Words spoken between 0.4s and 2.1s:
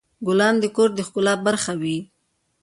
د کور د ښکلا برخه وي.